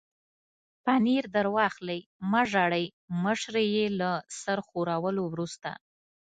[0.85, 2.01] پنیر در واخلئ،
[2.31, 2.85] مه ژاړئ،
[3.23, 5.69] مشرې یې له سر ښورولو وروسته.